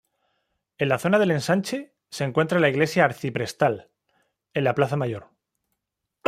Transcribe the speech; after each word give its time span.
En 0.79 0.89
la 0.89 0.97
zona 0.97 1.19
del 1.19 1.29
ensanche, 1.29 1.93
se 2.09 2.23
encuentra 2.23 2.59
la 2.59 2.69
Iglesia 2.69 3.05
Arciprestal, 3.05 3.91
en 4.55 4.63
la 4.63 4.73
Plaza 4.73 4.95
Mayor. 4.97 5.29